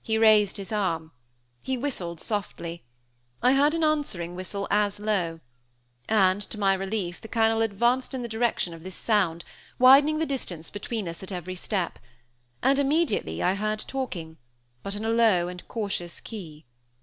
[0.00, 1.12] He raised his arm;
[1.60, 2.82] he whistled softly;
[3.42, 5.40] I heard an answering whistle as low;
[6.08, 9.44] and, to my relief, the Colonel advanced in the direction of this sound,
[9.78, 11.98] widening the distance between us at every step;
[12.62, 14.38] and immediately I heard talking,
[14.82, 16.64] but in a low and cautious key.